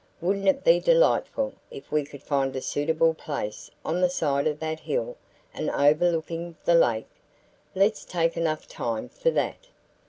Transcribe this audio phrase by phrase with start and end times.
[0.19, 4.57] "Wouldn't it be delightful if we could find a suitable place on the side of
[4.59, 5.15] that hill
[5.53, 7.07] and overlooking the lake?
[7.75, 9.67] Let's take enough time for that."